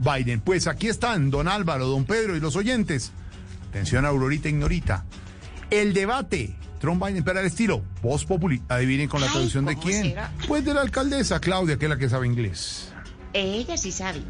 [0.00, 0.40] Biden.
[0.40, 3.12] Pues aquí están, don Álvaro, don Pedro y los oyentes.
[3.68, 5.04] Atención, Aurorita Ignorita.
[5.70, 6.56] El debate.
[6.80, 8.62] Trump Biden, pero al estilo, voz populi.
[8.68, 10.02] Adivinen con la Ay, traducción de ¿cómo quién.
[10.02, 10.32] será?
[10.48, 12.90] Pues de la alcaldesa Claudia, que es la que sabe inglés.
[13.34, 14.22] Ella sí sabe.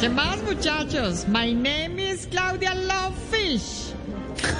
[0.00, 1.26] ¿Qué más, muchachos?
[1.28, 3.92] My name is Claudia Lovefish.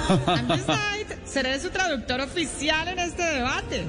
[1.35, 3.85] seré su traductor oficial en este debate.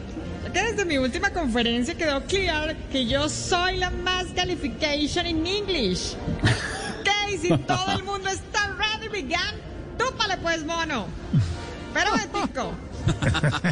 [0.53, 6.17] Desde mi última conferencia quedó claro que yo soy la más calification in English.
[6.43, 9.55] Ok, si todo el mundo está ready, began,
[9.97, 11.07] túpale pues, mono.
[11.95, 12.75] Pero, Betico,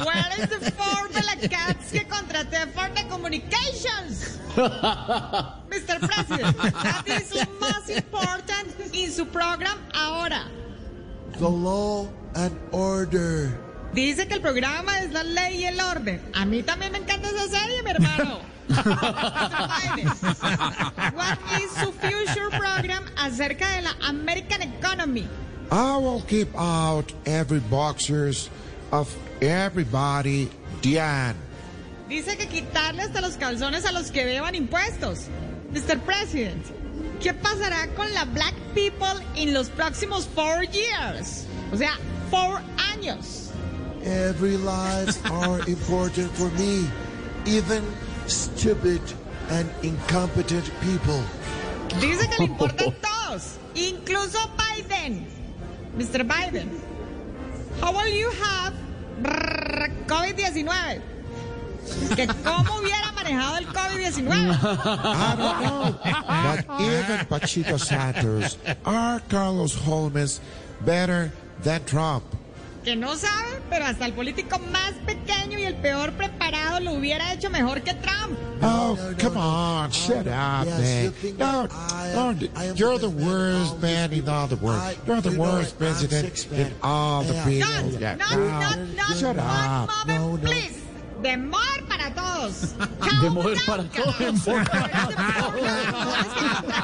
[0.04, 4.38] where is the four de la cats que contraté for the communications?
[4.54, 5.98] Mr.
[5.98, 10.45] President, that is most important in su program ahora.
[11.41, 13.59] The law and order.
[13.93, 16.20] Dice que el programa es la ley y el orden.
[16.34, 18.41] A mí también me encanta esa serie, mi hermano.
[21.15, 25.29] What is su future program acerca de la American economy?
[25.71, 28.51] I will keep out every boxers
[28.91, 30.51] of everybody,
[30.82, 31.37] Diane.
[32.09, 35.29] Dice que quitarle hasta los calzones a los que deban impuestos.
[35.73, 35.98] Mr.
[36.01, 36.65] President,
[37.21, 41.46] ¿qué pasará con la black people en los próximos four years?
[41.73, 41.98] O sea,
[42.30, 43.52] four años.
[44.04, 46.86] Every lives are important for me,
[47.46, 47.82] even
[48.26, 49.00] stupid
[49.50, 51.22] and incompetent people.
[52.00, 55.26] Dice que le importan todos, incluso Biden.
[55.96, 56.26] Mr.
[56.26, 56.68] Biden,
[57.80, 58.74] how will you have
[60.06, 61.00] COVID-19?
[62.16, 64.28] Que cómo hubiera manejado el COVID-19.
[64.84, 65.97] I don't know,
[66.66, 70.41] but even Pachito Santos are Carlos Holmes
[70.80, 71.30] better
[71.62, 72.25] than Trump.
[72.84, 77.33] Que no sabe, pero hasta el político más pequeño y el peor preparado lo hubiera
[77.33, 78.38] hecho mejor que Trump.
[78.62, 81.15] Oh, come on, shut up, man.
[81.38, 81.66] No,
[82.15, 82.32] no,
[82.75, 84.82] you're the worst man in all the world.
[85.06, 87.70] You're the worst president in all the people.
[87.70, 90.06] Not, Yeah, not, no, not, not Shut one up.
[90.06, 90.81] moment, please.
[91.22, 92.75] Demor para todos.
[93.04, 94.19] Chao, Demor para todos.
[94.19, 95.14] Demor para todos.
[96.64, 96.75] For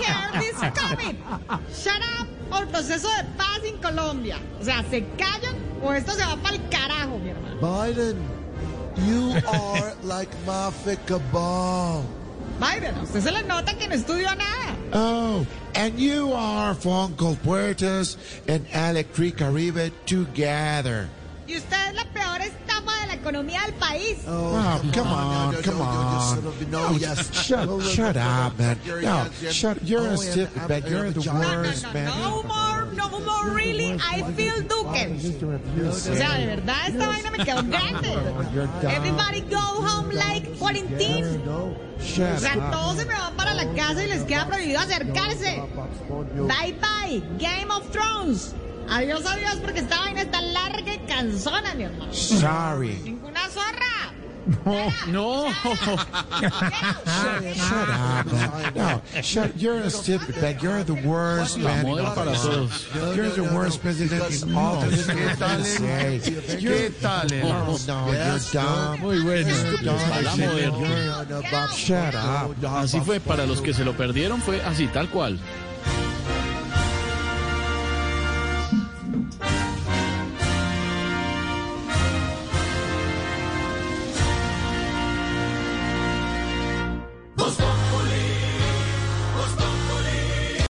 [0.00, 1.16] care this COVID.
[1.72, 4.38] Shut up por proceso de paz en Colombia.
[4.60, 7.60] O sea, se callan o esto se va para el carajo, mi hermano.
[7.60, 8.16] Biden,
[9.06, 12.04] you are like Mafia Cabal.
[12.60, 14.76] Biden, a usted se le nota que no estudió nada.
[14.92, 15.44] Oh,
[15.74, 21.08] and you are Fonco Puertas and Electric Caribe together.
[21.48, 22.40] Y usted es la peor
[22.82, 24.18] de la economía del país.
[24.26, 26.70] Oh, come on, come on.
[26.70, 26.98] No,
[27.32, 28.78] shut, shut up, man.
[29.02, 29.78] No, shut.
[29.82, 30.82] You're a stupid man.
[30.86, 32.06] You're the worst, man.
[32.06, 35.08] no more, no more, really, I feel Duque.
[35.88, 38.12] O sea, de verdad, esta vaina me quedó grande.
[38.88, 41.40] Everybody go home like quarantine.
[41.48, 45.62] O sea, todos se me van para la casa y les queda prohibido acercarse.
[46.48, 48.54] Bye bye, Game of Thrones.
[48.88, 52.12] Adiós, adiós, porque esta vaina está larga y cansona, mi hermano.
[52.12, 52.98] Sorry.
[53.04, 54.12] Ninguna zorra.
[55.06, 55.48] No.
[55.50, 55.86] Shut
[57.88, 58.72] up, man.
[58.74, 59.56] No, shut.
[59.56, 60.58] You're a stupid man.
[60.60, 61.86] You're the worst man.
[61.86, 65.60] You're the worst president in all the ¿Qué tal?
[65.60, 66.20] USA.
[66.60, 67.32] ¿Qué tal?
[67.32, 69.00] el- Oh, no, you're dumb.
[69.00, 69.48] Muy bueno.
[69.80, 70.40] You're A la dumb.
[70.40, 71.68] moderna.
[71.74, 72.54] Shut up.
[72.76, 75.38] Así fue, para los que se lo perdieron, fue así, tal cual.